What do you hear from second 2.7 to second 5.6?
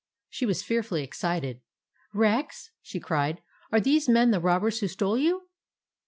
she cried, "are these men the robbers who stole you